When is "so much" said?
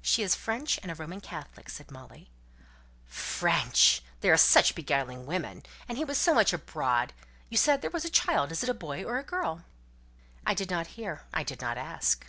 6.18-6.52